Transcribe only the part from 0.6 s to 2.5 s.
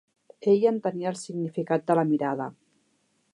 entenia el significat de la mirada.